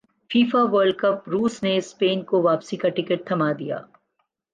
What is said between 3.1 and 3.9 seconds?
تھمادیا